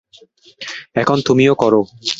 এখন 0.95 1.17
তুমিও 1.27 1.53
করো। 1.55 1.81